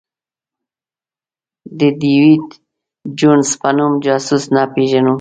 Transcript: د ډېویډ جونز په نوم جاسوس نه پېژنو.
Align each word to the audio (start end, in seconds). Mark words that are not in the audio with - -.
د 1.79 1.81
ډېویډ 2.01 2.47
جونز 3.19 3.49
په 3.61 3.69
نوم 3.77 3.93
جاسوس 4.05 4.43
نه 4.55 4.63
پېژنو. 4.73 5.09